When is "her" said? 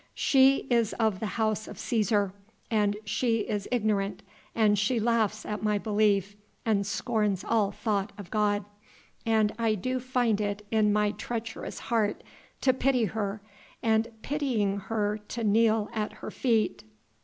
13.05-13.43, 14.89-15.19, 16.13-16.31